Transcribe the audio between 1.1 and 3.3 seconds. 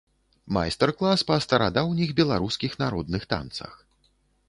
па старадаўніх беларускіх народных